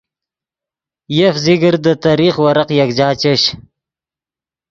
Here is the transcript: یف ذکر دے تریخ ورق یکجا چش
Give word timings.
یف 1.17 1.35
ذکر 1.45 1.73
دے 1.83 1.93
تریخ 2.03 2.33
ورق 2.45 2.67
یکجا 2.79 3.09
چش 3.21 3.41